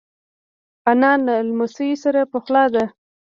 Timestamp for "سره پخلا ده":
2.03-2.85